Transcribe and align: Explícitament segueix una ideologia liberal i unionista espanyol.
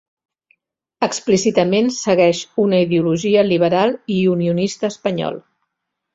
Explícitament 1.07 1.91
segueix 1.97 2.39
una 2.65 2.81
ideologia 2.87 3.45
liberal 3.51 3.95
i 4.19 4.19
unionista 4.35 4.93
espanyol. 4.97 5.41